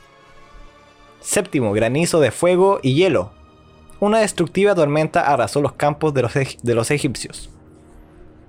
[1.20, 3.34] Séptimo, granizo de fuego y hielo.
[4.00, 7.50] Una destructiva tormenta arrasó los campos de los, de los egipcios.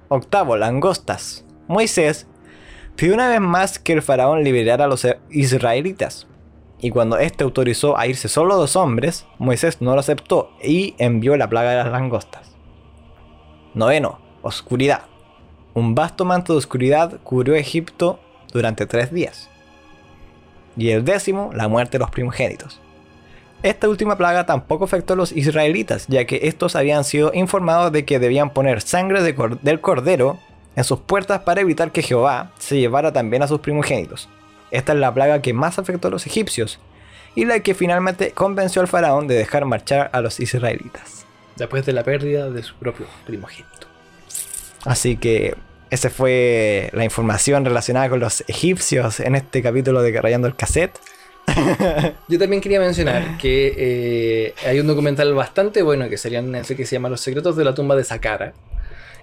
[0.07, 1.45] Octavo, langostas.
[1.67, 2.29] Moisés
[2.95, 6.29] pidió una vez más que el faraón liberara a los e- israelitas.
[6.79, 11.37] Y cuando éste autorizó a irse solo dos hombres, Moisés no lo aceptó y envió
[11.37, 12.55] la plaga de las langostas.
[13.75, 15.07] Noveno, oscuridad.
[15.75, 18.19] Un vasto manto de oscuridad cubrió Egipto
[18.53, 19.49] durante tres días.
[20.77, 22.81] Y el décimo, la muerte de los primogénitos.
[23.63, 28.05] Esta última plaga tampoco afectó a los israelitas, ya que estos habían sido informados de
[28.05, 30.39] que debían poner sangre del cordero
[30.77, 34.29] en sus puertas para evitar que Jehová se llevara también a sus primogénitos.
[34.71, 36.79] Esta es la plaga que más afectó a los egipcios
[37.35, 41.27] y la que finalmente convenció al faraón de dejar marchar a los israelitas.
[41.57, 43.88] Después de la pérdida de su propio primogénito.
[44.85, 45.55] Así que
[45.91, 50.99] esa fue la información relacionada con los egipcios en este capítulo de Rayando el Cassette.
[52.29, 56.77] Yo también quería mencionar que eh, hay un documental bastante bueno que sería en Netflix
[56.77, 58.53] que se llama Los secretos de la tumba de Saqqara.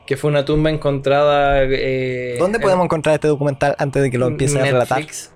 [0.08, 1.64] Que fue una tumba encontrada.
[1.64, 5.00] eh, ¿Dónde en podemos encontrar este documental antes de que lo empiece a relatar?
[5.00, 5.32] Netflix.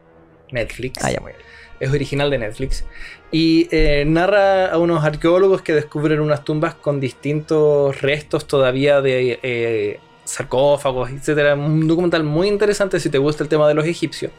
[0.51, 1.03] Netflix.
[1.03, 1.43] Ah, ya, muy bien.
[1.79, 2.85] es original de Netflix.
[3.31, 9.99] Y eh, narra a unos arqueólogos que descubren unas tumbas con distintos restos todavía de
[10.29, 11.55] sarcófagos, etc.
[11.57, 14.31] Un documental muy interesante si te gusta el tema de los egipcios.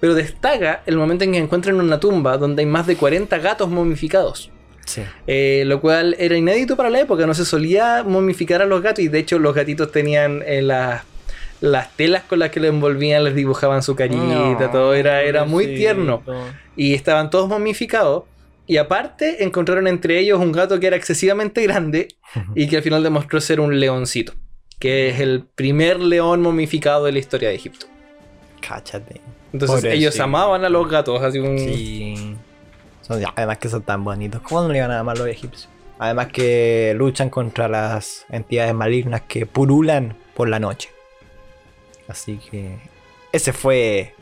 [0.00, 3.68] Pero destaca el momento en que encuentran una tumba donde hay más de 40 gatos
[3.68, 4.50] momificados.
[4.84, 5.02] Sí.
[5.28, 9.04] Eh, lo cual era inédito para la época, no se solía momificar a los gatos
[9.04, 11.04] y de hecho los gatitos tenían eh, las,
[11.60, 15.76] las telas con las que lo envolvían, les dibujaban su carita, todo era, era muy
[15.76, 16.22] tierno
[16.76, 18.24] y estaban todos momificados.
[18.66, 22.08] Y aparte encontraron entre ellos un gato que era excesivamente grande
[22.54, 24.34] y que al final demostró ser un leoncito,
[24.82, 27.86] que es el primer león momificado de la historia de Egipto.
[28.60, 29.20] Cáchate.
[29.52, 31.56] Entonces ellos amaban a los gatos, así un...
[31.56, 32.34] Sí.
[33.02, 34.42] Son- además que son tan bonitos.
[34.42, 35.68] ¿Cómo no le iban a amar los egipcios?
[36.00, 40.90] Además que luchan contra las entidades malignas que purulan por la noche.
[42.08, 42.76] Así que
[43.30, 44.14] ese fue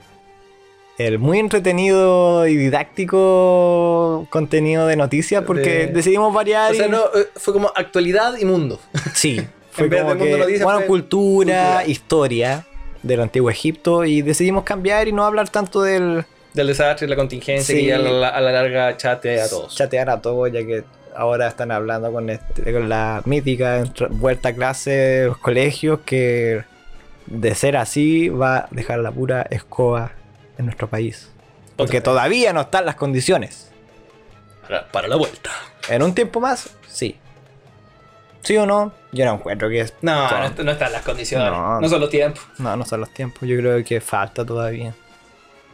[0.98, 6.72] el muy entretenido y didáctico contenido de noticias porque De- decidimos variar.
[6.72, 8.78] O sea, y- no, eh, fue como actualidad y mundo.
[9.14, 11.86] Sí, fue vez como mundo que, noticias bueno, fue cultura, cultura.
[11.86, 12.66] historia
[13.02, 17.74] del antiguo Egipto y decidimos cambiar y no hablar tanto del Del desastre, la contingencia
[17.74, 17.82] Sí.
[17.82, 19.74] que ya a la, a la larga chatea a todos.
[19.74, 20.84] chatear a todos, ya que
[21.16, 26.62] ahora están hablando con, este- con la mítica vuelta a clase de los colegios que
[27.26, 30.12] de ser así va a dejar la pura escoba
[30.58, 31.30] en nuestro país.
[31.76, 32.02] Porque Otra vez.
[32.02, 33.70] todavía no están las condiciones.
[34.62, 35.50] Para, para la vuelta.
[35.88, 37.16] En un tiempo más, sí.
[38.42, 38.92] ¿Sí o no?
[39.12, 39.94] Yo no encuentro que es...
[40.02, 40.38] No, No.
[40.38, 41.50] no, est- no están las condiciones.
[41.50, 41.80] No.
[41.80, 42.42] No, son los tiempos.
[42.58, 43.48] No, no son los tiempos.
[43.48, 44.94] Yo creo que falta todavía.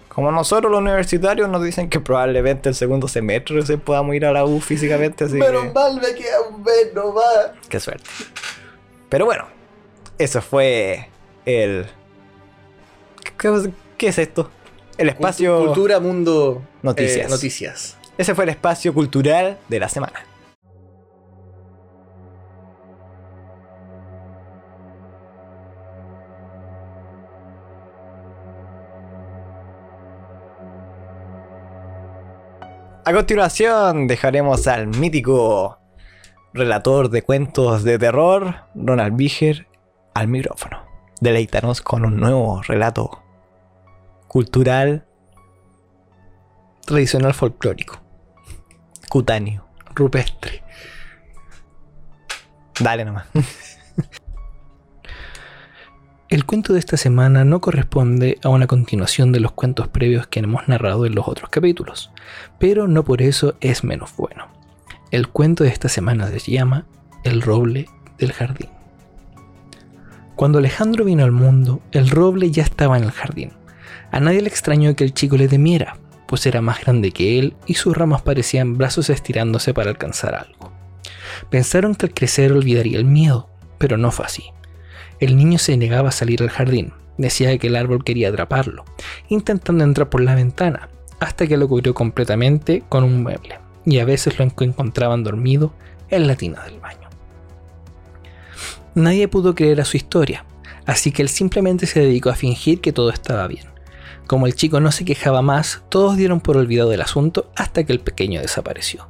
[0.08, 4.32] Como nosotros los universitarios nos dicen que probablemente el segundo semestre se podamos ir a
[4.32, 5.70] la U físicamente, así que...
[5.74, 7.50] mal me queda un mes nomás.
[7.68, 8.04] Qué suerte.
[9.10, 9.46] Pero bueno,
[10.18, 11.10] eso fue
[11.44, 11.86] el...
[13.38, 14.50] ¿Qué, qué es esto?
[14.96, 15.58] El espacio...
[15.66, 17.26] Cultura, mundo, Noticias.
[17.26, 17.96] eh, noticias.
[18.16, 20.24] Ese fue el espacio cultural de la semana.
[33.06, 35.78] A continuación dejaremos al mítico
[36.52, 39.68] relator de cuentos de terror, Ronald Biger,
[40.12, 40.84] al micrófono.
[41.20, 43.22] Deleítanos con un nuevo relato
[44.26, 45.06] cultural
[46.84, 48.02] Tradicional folclórico.
[49.08, 49.68] cutáneo.
[49.94, 50.64] Rupestre.
[52.80, 53.28] Dale nomás.
[56.28, 60.40] El cuento de esta semana no corresponde a una continuación de los cuentos previos que
[60.40, 62.10] hemos narrado en los otros capítulos,
[62.58, 64.48] pero no por eso es menos bueno.
[65.12, 66.84] El cuento de esta semana se llama
[67.22, 67.86] El roble
[68.18, 68.70] del jardín.
[70.34, 73.52] Cuando Alejandro vino al mundo, el roble ya estaba en el jardín.
[74.10, 77.54] A nadie le extrañó que el chico le temiera, pues era más grande que él
[77.66, 80.72] y sus ramas parecían brazos estirándose para alcanzar algo.
[81.50, 84.42] Pensaron que al crecer olvidaría el miedo, pero no fue así.
[85.18, 88.84] El niño se negaba a salir al jardín, decía que el árbol quería atraparlo,
[89.28, 90.88] intentando entrar por la ventana,
[91.20, 95.72] hasta que lo cubrió completamente con un mueble, y a veces lo encontraban dormido
[96.10, 97.08] en la tina del baño.
[98.94, 100.44] Nadie pudo creer a su historia,
[100.84, 103.66] así que él simplemente se dedicó a fingir que todo estaba bien.
[104.26, 107.92] Como el chico no se quejaba más, todos dieron por olvidado el asunto hasta que
[107.92, 109.06] el pequeño desapareció.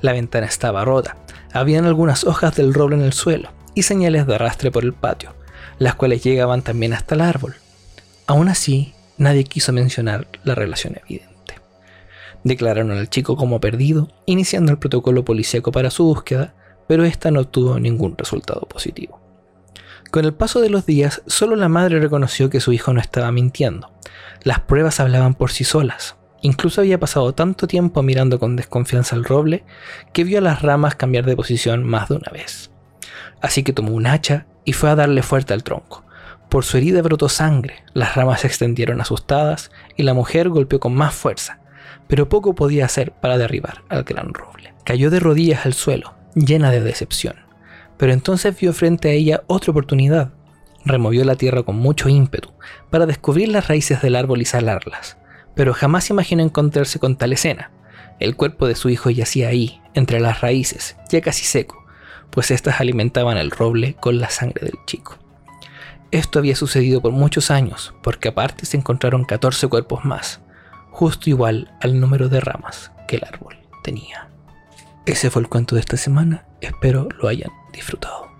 [0.00, 1.16] La ventana estaba rota,
[1.52, 5.34] habían algunas hojas del roble en el suelo y señales de arrastre por el patio,
[5.82, 7.56] las cuales llegaban también hasta el árbol.
[8.26, 11.56] Aún así, nadie quiso mencionar la relación evidente.
[12.44, 16.54] Declararon al chico como perdido, iniciando el protocolo policíaco para su búsqueda,
[16.86, 19.20] pero esta no obtuvo ningún resultado positivo.
[20.12, 23.32] Con el paso de los días, solo la madre reconoció que su hijo no estaba
[23.32, 23.90] mintiendo.
[24.44, 26.16] Las pruebas hablaban por sí solas.
[26.42, 29.64] Incluso había pasado tanto tiempo mirando con desconfianza el roble
[30.12, 32.70] que vio las ramas cambiar de posición más de una vez.
[33.40, 36.04] Así que tomó un hacha y fue a darle fuerte al tronco.
[36.48, 40.94] Por su herida brotó sangre, las ramas se extendieron asustadas y la mujer golpeó con
[40.94, 41.60] más fuerza,
[42.08, 44.74] pero poco podía hacer para derribar al gran roble.
[44.84, 47.36] Cayó de rodillas al suelo, llena de decepción,
[47.96, 50.32] pero entonces vio frente a ella otra oportunidad.
[50.84, 52.50] Removió la tierra con mucho ímpetu
[52.90, 55.16] para descubrir las raíces del árbol y salarlas,
[55.54, 57.70] pero jamás imaginó encontrarse con tal escena.
[58.18, 61.81] El cuerpo de su hijo yacía ahí, entre las raíces, ya casi seco,
[62.32, 65.18] pues éstas alimentaban el roble con la sangre del chico.
[66.10, 70.40] Esto había sucedido por muchos años, porque aparte se encontraron 14 cuerpos más,
[70.90, 74.28] justo igual al número de ramas que el árbol tenía.
[75.06, 78.31] Ese fue el cuento de esta semana, espero lo hayan disfrutado.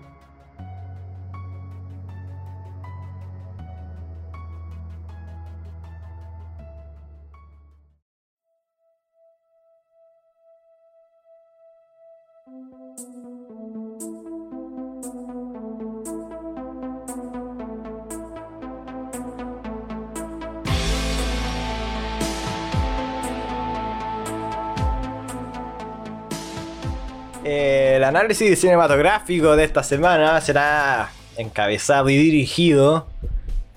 [28.03, 33.07] El análisis cinematográfico de esta semana será encabezado y dirigido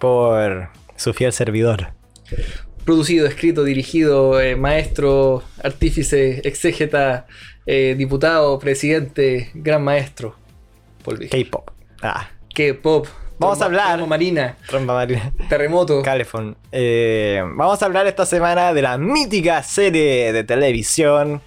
[0.00, 1.92] por su fiel servidor.
[2.84, 7.26] Producido, escrito, dirigido, eh, maestro, artífice, exégeta,
[7.66, 10.34] eh, diputado, presidente, gran maestro.
[11.04, 11.70] K-pop.
[12.02, 13.06] Ah, K-pop.
[13.38, 13.92] Vamos a hablar.
[13.92, 14.56] Termo Marina.
[14.84, 15.32] marina.
[15.48, 16.02] Terremoto.
[16.02, 16.56] California.
[16.72, 21.40] Eh, vamos a hablar esta semana de la mítica serie de televisión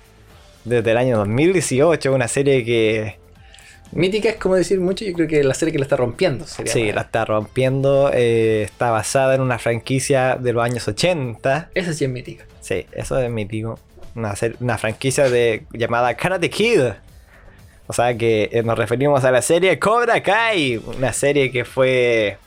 [0.66, 2.14] desde el año 2018.
[2.14, 3.18] Una serie que
[3.92, 6.46] Mítica es como decir mucho, yo creo que la serie que la está rompiendo.
[6.46, 8.12] sería sí, la- está rompiendo.
[8.14, 11.70] eh, está basada en una franquicia de los años 80.
[11.74, 12.46] Esa sí es mítica.
[12.62, 13.80] Sí, eso es mítico.
[14.16, 16.82] Una, una franquicia de, llamada Karate Kid.
[17.88, 20.78] O sea que eh, nos referimos a la serie Cobra Kai.
[20.78, 22.38] Una serie que fue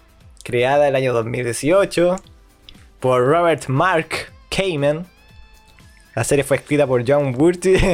[0.44, 2.16] creada el año 2018
[3.01, 4.11] por Robert Mark
[4.48, 5.07] Kamen.
[6.14, 7.75] La serie fue escrita por John Burty.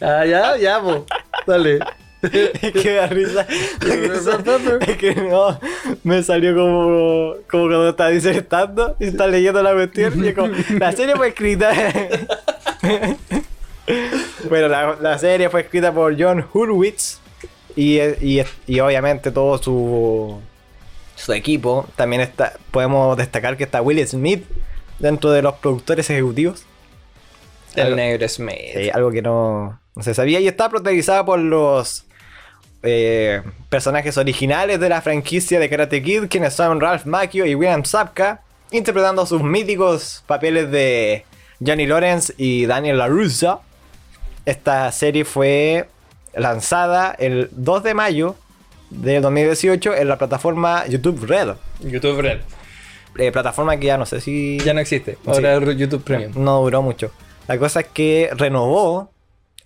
[0.00, 1.06] Ah, ya, ya, po.
[1.46, 1.78] Dale.
[2.22, 3.46] Es que me da risa.
[4.86, 5.58] Es que no,
[6.02, 10.22] me salió como, como cuando estaba disertando y está leyendo la cuestión.
[10.22, 11.72] Y es como, la serie fue escrita.
[14.48, 17.20] bueno, la, la serie fue escrita por John Hurwitz
[17.76, 20.40] y, y, y obviamente todo su,
[21.14, 21.86] su equipo.
[21.96, 24.44] También está, podemos destacar que está Will Smith
[24.98, 26.64] dentro de los productores ejecutivos.
[27.76, 28.90] El negro Smith.
[28.92, 30.40] Algo que no, no se sabía.
[30.40, 32.04] Y está protagonizada por los
[32.82, 37.84] eh, personajes originales de la franquicia de Karate Kid, quienes son Ralph Macchio y William
[37.84, 41.24] Sapka, interpretando sus míticos papeles de
[41.64, 43.62] Johnny Lawrence y Daniel LaRusso.
[44.44, 45.88] Esta serie fue
[46.34, 48.36] lanzada el 2 de mayo
[48.90, 51.54] de 2018 en la plataforma YouTube Red.
[51.80, 52.40] YouTube Red.
[53.16, 55.16] Eh, plataforma que ya no sé si Ya no existe.
[55.24, 56.32] Ahora YouTube Premium.
[56.36, 57.12] no duró mucho.
[57.48, 59.10] La cosa es que renovó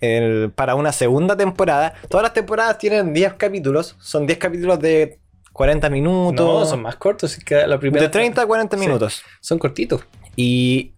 [0.01, 1.93] el- para una segunda temporada.
[2.09, 3.95] Todas las temporadas tienen 10 capítulos.
[3.99, 5.19] Son 10 capítulos de
[5.53, 6.45] 40 minutos.
[6.45, 7.37] No, son más cortos.
[7.37, 8.85] es que la primera de 30 a 40 Sí.
[8.85, 9.23] minutos.
[9.41, 10.05] Son cortitos.
[10.35, 10.93] Y.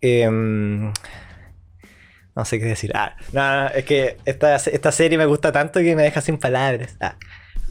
[0.00, 0.92] em,
[2.34, 2.90] no sé qué decir.
[2.94, 6.38] Ah, no, no, es que esta, esta serie me gusta tanto que me deja sin
[6.38, 6.96] palabras.
[7.00, 7.14] Ah.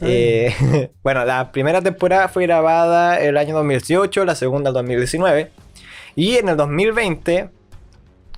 [0.00, 5.50] Eh, bueno, la primera temporada fue grabada el año 2018, la segunda el 2019.
[6.16, 7.50] Y en el 2020,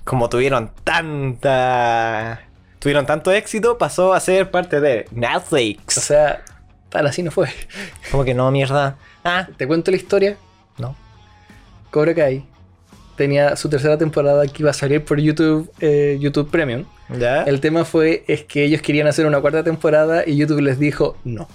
[0.05, 2.41] como tuvieron tanta.
[2.79, 5.97] Tuvieron tanto éxito, pasó a ser parte de Netflix.
[5.97, 6.43] O sea,
[6.89, 7.49] tal así no fue.
[8.11, 8.97] como que no, mierda.
[9.23, 10.37] Ah, ¿Te cuento la historia?
[10.77, 10.95] no.
[11.91, 12.45] Cobra Kai
[13.15, 16.83] tenía su tercera temporada que iba a salir por YouTube, eh, YouTube Premium.
[17.17, 17.43] ¿Ya?
[17.43, 21.15] El tema fue es que ellos querían hacer una cuarta temporada y YouTube les dijo
[21.23, 21.47] no,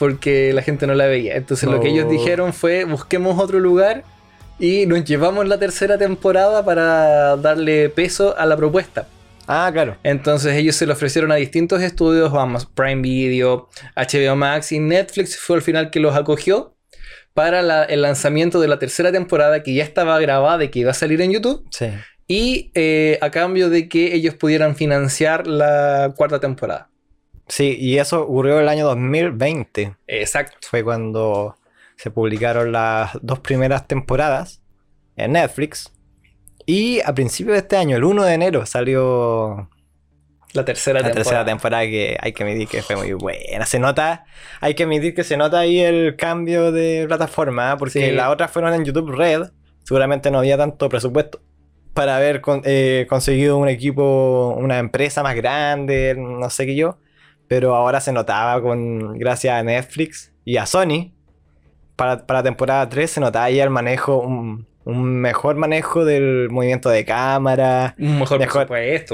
[0.00, 1.36] porque la gente no la veía.
[1.36, 2.10] Entonces lo que ellos Oh.
[2.10, 4.02] dijeron fue busquemos otro lugar
[4.58, 9.06] y nos llevamos la tercera temporada para darle peso a la propuesta.
[9.48, 9.96] Ah, claro.
[10.02, 15.38] Entonces ellos se lo ofrecieron a distintos estudios, vamos, Prime Video, HBO Max y Netflix
[15.38, 16.74] fue al final que los acogió
[17.32, 20.90] para la- el lanzamiento de la tercera temporada que ya estaba grabada y que iba
[20.90, 21.86] a salir en YouTube Sí.
[22.26, 26.88] y eh, a cambio de que ellos pudieran financiar la cuarta temporada.
[27.46, 29.94] Sí, y eso ocurrió el año 2020.
[30.08, 30.56] Exacto.
[30.68, 31.56] Fue cuando
[31.96, 34.62] se publicaron las dos primeras temporadas
[35.16, 35.92] en Netflix.
[36.66, 39.70] Y a principios de este año, el 1 de enero, salió
[40.52, 41.14] La tercera la temporada.
[41.24, 43.66] tercera temporada que hay que admitir que fue muy buena.
[43.66, 44.24] Se nota,
[44.60, 47.76] hay que admitir que se nota ahí el cambio de plataforma, ¿eh?
[47.78, 48.12] porque Sí.
[48.12, 49.50] las otras fueron en YouTube Red.
[49.84, 51.40] Seguramente no había tanto presupuesto
[51.94, 56.98] para haber con- eh, conseguido un equipo, una empresa más grande, no sé qué yo.
[57.48, 61.12] Pero ahora se notaba con, gracias a Netflix y a Sony,
[61.96, 66.88] para, para temporada 3 se notaba ya el manejo, un, un mejor manejo del movimiento
[66.90, 68.68] de cámara, Un mejor, Mejor-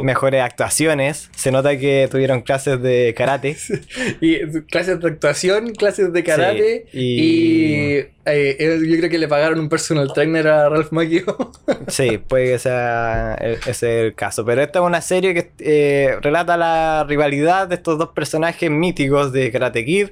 [0.05, 1.31] mejores actuaciones.
[1.35, 3.57] Se nota que tuvieron clases de karate.
[4.21, 6.87] Y clases de actuación, clases de karate.
[6.93, 10.93] Sí, y y- eh, eh, yo creo que le pagaron un personal trainer a Ralph
[10.93, 11.25] Macchio.
[11.89, 14.45] Sí, puede que sea ese es el caso.
[14.45, 19.33] Pero esta es una serie que eh, relata la rivalidad de estos dos personajes míticos
[19.33, 20.09] de Karate Kid.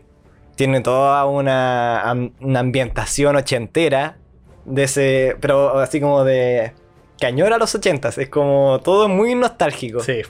[0.57, 4.19] Tiene toda una, una ambientación ochentera.
[4.65, 6.73] De ese, pero así como de...
[7.19, 8.19] Que añora los ochentas.
[8.19, 10.01] Es como todo muy nostálgico.
[10.01, 10.23] sí.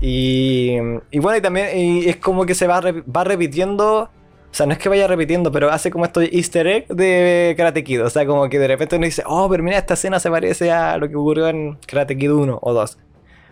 [0.00, 0.76] Y,
[1.10, 4.00] y bueno, y también y es como que se va, va repitiendo.
[4.02, 7.82] O sea, no es que vaya repitiendo, pero hace como estos easter egg de Karate
[7.82, 8.04] Kid.
[8.04, 10.70] O sea, como que de repente uno dice, oh, pero mira, esta escena se parece
[10.70, 12.98] a lo que ocurrió en Karate Kid 1 o 2.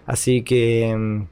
[0.07, 1.23] Así que mm,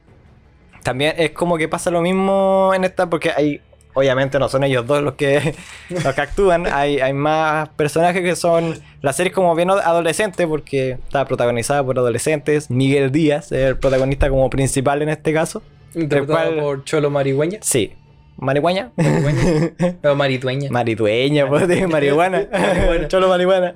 [0.83, 3.61] también es como que pasa lo mismo en esta, porque hay,
[3.93, 5.55] obviamente no son ellos dos los que,
[5.89, 10.47] los que actúan, hay, hay más personajes que son, la serie es como bien adolescente,
[10.47, 15.61] porque está protagonizada por adolescentes, Miguel Díaz es el protagonista como principal en este caso.
[15.95, 17.59] Interpretado cual- por Cholo Marihueña.
[17.61, 17.93] Sí,
[18.37, 18.91] marihuana.
[18.95, 19.71] Marihueña.
[20.03, 20.69] No, Maritueña.
[20.71, 22.47] Maritueña, pues, de marihuana.
[22.51, 23.07] Marihuana.
[23.07, 23.75] cholo marihuana.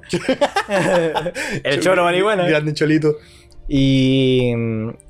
[1.64, 2.48] el cholo marihuana.
[2.48, 3.16] Grande Cholito.
[3.68, 4.54] Y,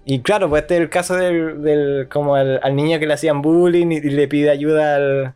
[0.06, 3.14] y claro, pues este es el caso del, del- como al, al niño que le
[3.14, 5.34] hacían bullying y, y le pide ayuda al,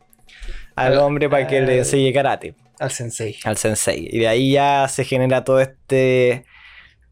[0.75, 3.35] al hombre para que le enseñe karate, Al sensei.
[3.43, 4.07] al sensei.
[4.09, 6.45] Y de ahí ya se genera todo este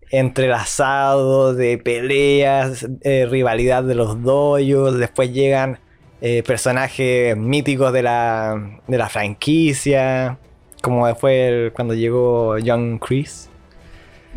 [0.10, 4.98] entrelazado de peleas, eh, rivalidad de los doyos.
[4.98, 5.80] Después llegan
[6.22, 10.38] eh, personajes míticos de la, de la franquicia,
[10.82, 13.50] como fue el- cuando llegó John Chris.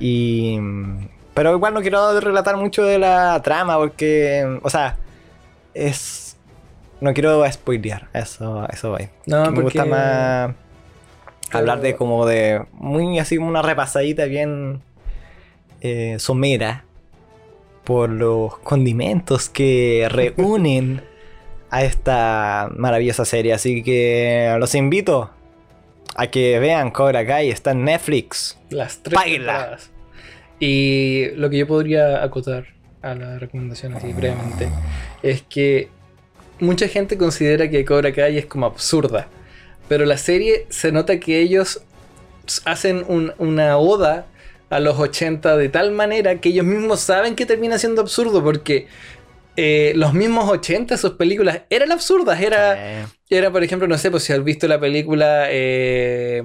[0.00, 0.59] Y,
[1.40, 4.98] pero igual no quiero relatar mucho de la trama porque, o sea,
[5.72, 6.37] es...
[7.00, 9.09] No quiero spoilear, eso, eso voy.
[9.24, 10.55] No, me gusta más
[11.50, 12.66] hablar de como de...
[12.72, 14.83] Muy así como una repasadita bien
[15.81, 16.85] eh, somera
[17.85, 21.03] por los condimentos que reúnen
[21.70, 23.55] a esta maravillosa serie.
[23.55, 25.31] Así que los invito
[26.16, 28.59] a que vean Cobra Kai, está en Netflix.
[28.68, 29.53] Las tres Páguenla.
[29.53, 29.90] temporadas.
[30.60, 32.66] Y lo que yo podría acotar
[33.02, 34.68] a la recomendación así brevemente
[35.22, 35.88] es que
[36.60, 39.26] mucha gente considera que Cobra Kai es como absurda.
[39.88, 41.82] Pero la serie se nota que ellos
[42.64, 44.26] hacen un- una oda
[44.68, 48.86] a los 80 de tal manera que ellos mismos saben que termina siendo absurdo porque
[49.56, 52.40] eh, los mismos 80, sus películas eran absurdas.
[52.40, 56.42] Era, Eh, era, por ejemplo, no sé, pues si has visto la película, eh,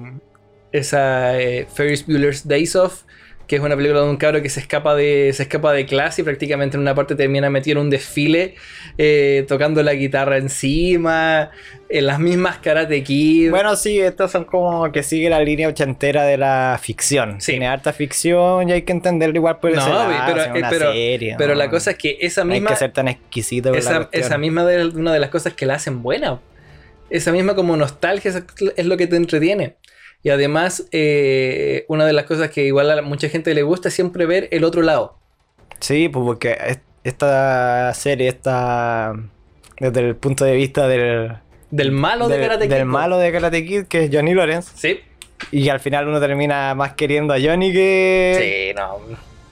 [0.72, 3.02] esa eh, Ferris Bueller's Days Off,
[3.46, 6.22] que es una película de un cabro que se escapa de, se escapa de clase
[6.22, 8.54] y prácticamente en una parte termina metido en un desfile
[8.98, 11.50] eh, tocando la guitarra encima,
[11.88, 13.50] en las mismas Karate Kid.
[13.50, 17.40] Bueno, sí, estos son como que sigue la línea ochentera de la ficción.
[17.40, 17.52] Sí.
[17.52, 20.68] Tiene harta ficción y hay que entenderlo igual por No, ese lado, pero- es una
[20.70, 21.58] pero- serie, pero ¿no?
[21.60, 24.64] la cosa es que esa No hay misma, que ser tan exquisito esa, esa misma
[24.64, 26.40] de una de las cosas que la hacen buena.
[27.08, 28.32] Esa misma como nostalgia
[28.76, 29.76] es lo que te entretiene.
[30.22, 33.94] Y además, eh, una de las cosas que igual a mucha gente le gusta es
[33.94, 35.18] siempre ver el otro lado.
[35.80, 39.12] Sí, pues porque es- esta serie está
[39.78, 41.32] desde el punto de vista del,
[41.70, 42.74] Del malo de del- Karate Kid.
[42.74, 44.72] del malo de Karate Kid, que es Johnny Lawrence.
[44.74, 45.00] Sí.
[45.52, 48.98] Y al final uno termina más queriendo a Johnny que, Sí, no.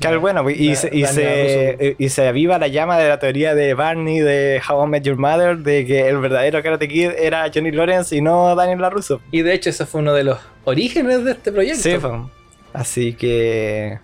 [0.02, 0.48] Al bueno.
[0.50, 4.60] Y, se, y, se, y se aviva la llama de la teoría de Barney de
[4.68, 8.20] How I Met Your Mother de que el verdadero Karate Kid era Johnny Lawrence y
[8.20, 9.20] no Daniel LaRusso.
[9.30, 11.82] Y de hecho, ese fue uno de los orígenes de este proyecto.
[11.82, 11.96] Sí.
[12.72, 13.98] Así que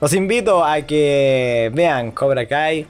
[0.00, 2.86] los invito a que vean Cobra Kai.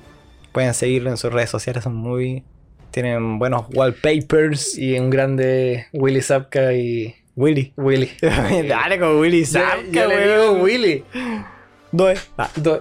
[0.52, 2.44] Pueden seguirlo en sus redes sociales, son muy.
[2.90, 4.78] Tienen buenos wallpapers.
[4.78, 7.72] Y un grande Willy Zapka y Willy.
[7.76, 8.10] Willy.
[8.68, 10.60] Dale con Willy Zapka, le digo weón.
[10.62, 11.04] Willy.
[11.90, 12.14] Doe.
[12.36, 12.80] Ah, Do-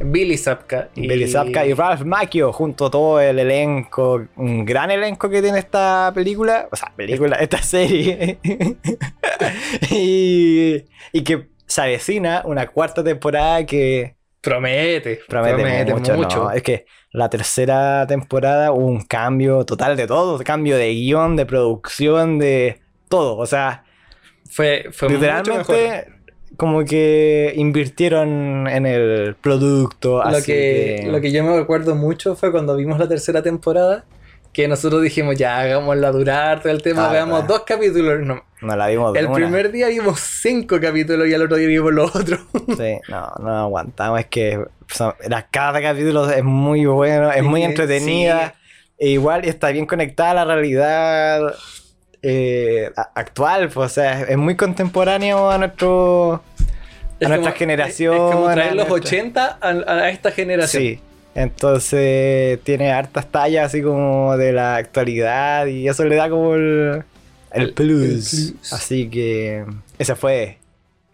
[0.00, 0.90] Billy Zapka.
[0.94, 5.40] y- Billy Zapka y Ralph Macchio junto a todo el elenco, un gran elenco que
[5.42, 8.38] tiene esta película, o sea, película, esta serie,
[9.90, 15.20] y, y que se avecina una cuarta temporada que Promete.
[15.28, 16.50] promete, mucho, ¿no?
[16.50, 21.46] Es que la tercera temporada hubo un cambio total de todo, cambio de guion, de
[21.46, 23.84] producción, de todo, o sea,
[24.50, 25.76] Fue, fue mucho mejor.
[26.56, 31.94] Como que invirtieron en el producto, Lo así que, que- lo que yo me acuerdo
[31.94, 34.04] mucho fue cuando vimos la tercera temporada.
[34.52, 38.20] Que nosotros dijimos, ya hagámosla durar todo el tema, Ah, veamos dos capítulos.
[38.20, 39.34] No, no la vimos El una.
[39.36, 42.40] primer día vimos cinco capítulos y al otro día vimos los otros.
[42.76, 44.20] Sí, no, no aguantamos.
[44.20, 48.54] Es que son- la, cada capítulo es muy bueno, es muy Sí, entretenida.
[48.98, 51.54] E igual está bien conectada a la realidad
[52.22, 53.68] eh, actual.
[53.68, 56.34] pues, o sea, es, muy contemporáneo a nuestro.
[56.34, 56.40] A
[57.20, 58.14] Es nuestra como- generación.
[58.14, 60.82] Es como traer los nuestra- 80 a, a esta generación.
[60.82, 61.00] Sí.
[61.34, 67.04] Entonces tiene hartas tallas así como de la actualidad y eso le da como el,
[67.52, 68.32] el, El- plus.
[68.34, 68.72] el plus.
[68.72, 69.64] Así que
[69.98, 70.58] ese fue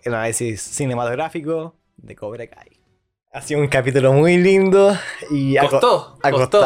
[0.03, 2.78] el análisis cinematográfico de Cobra Kai.
[3.31, 4.97] Ha sido un capítulo muy lindo
[5.31, 6.63] y Costó, costó.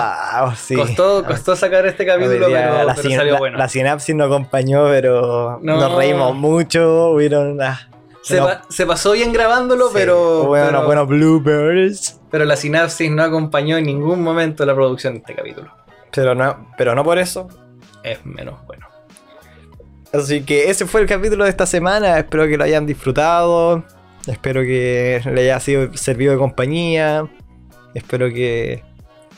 [0.57, 0.77] sí.
[0.77, 3.59] Costó, costó sacar este capítulo, pero, la, pero sin- salió la- bueno.
[3.59, 5.77] la sinapsis no acompañó, pero No.
[5.81, 7.11] nos reímos mucho.
[7.11, 7.89] Hubieron unas.
[8.23, 12.21] se, unos- pa- se pasó bien grabándolo, sí, pero, unos pero, buenos bloopers.
[12.31, 15.69] pero la sinapsis no acompañó en ningún momento la producción de este capítulo.
[16.15, 17.49] Pero no, pero no por eso.
[18.05, 18.87] Es menos bueno.
[20.13, 22.19] Así que ese fue el capítulo de esta semana.
[22.19, 23.83] Espero que lo hayan disfrutado.
[24.27, 27.27] Espero que le haya sido servido de compañía.
[27.95, 28.83] Espero que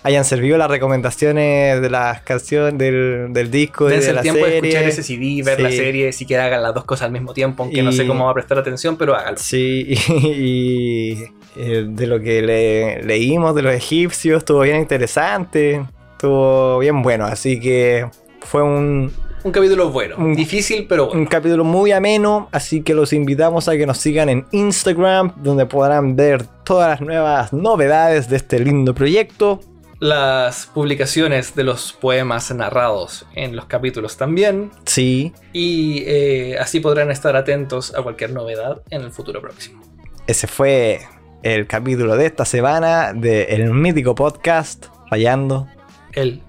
[0.02, 4.22] hayan servido las recomendaciones de las canciones del, del disco y Dense de el la
[4.22, 4.68] tiempo de serie.
[4.70, 7.62] escuchar ese CD, ver la serie, si quieren hagan las dos cosas al mismo tiempo,
[7.62, 9.38] aunque no sé cómo va a prestar atención, pero háganlo.
[9.40, 11.24] Sí, y, y,
[11.56, 15.82] eh, de lo que le- leímos de los egipcios estuvo bien interesante.
[16.12, 17.24] Estuvo bien bueno.
[17.24, 18.06] Así que
[18.40, 19.10] fue un,
[19.44, 21.20] Un capítulo bueno, Un- difícil, pero bueno.
[21.20, 25.66] un capítulo muy ameno, así que los invitamos a que nos sigan en Instagram, donde
[25.66, 29.60] podrán ver todas las nuevas novedades de este lindo proyecto.
[30.00, 34.70] Las publicaciones de los poemas narrados en los capítulos también.
[34.86, 39.82] Sí, Y eh, así podrán estar atentos a cualquier novedad en el futuro próximo.
[40.26, 41.00] ese fue
[41.42, 45.68] el capítulo de esta semana del mítico podcast Rayando.
[46.12, 46.40] El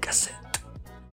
[0.00, 0.34] cassette.